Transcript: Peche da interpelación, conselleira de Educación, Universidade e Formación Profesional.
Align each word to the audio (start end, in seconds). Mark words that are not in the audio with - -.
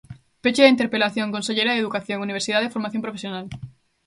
Peche 0.43 0.63
da 0.65 0.73
interpelación, 0.75 1.33
conselleira 1.35 1.73
de 1.73 1.81
Educación, 1.83 2.19
Universidade 2.27 2.63
e 2.67 2.75
Formación 2.75 3.05
Profesional. 3.05 3.45